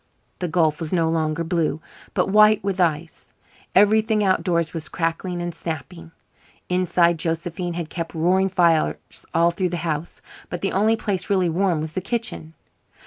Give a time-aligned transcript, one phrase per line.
[0.39, 1.79] The gulf was no longer blue,
[2.15, 3.33] but white with ice.
[3.75, 6.11] Everything outdoors was crackling and snapping.
[6.69, 8.95] Inside Josephine had kept roaring fires
[9.35, 10.19] all through the house
[10.49, 12.55] but the only place really warm was the kitchen.